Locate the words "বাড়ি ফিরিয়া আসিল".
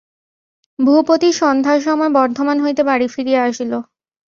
2.89-3.71